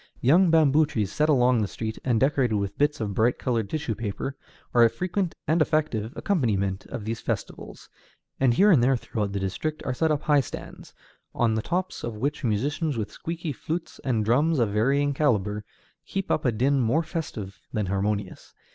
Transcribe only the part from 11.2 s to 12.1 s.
on the tops